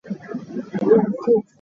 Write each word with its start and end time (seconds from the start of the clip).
The 0.03 0.09
village 0.09 0.39
is 0.41 0.49
in 0.49 0.55
the 0.61 0.79
parish 0.79 1.05
of 1.05 1.13
Tidenham. 1.13 1.43